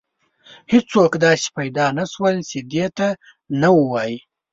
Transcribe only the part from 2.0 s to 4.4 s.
شول چې دې ته نه ووایي.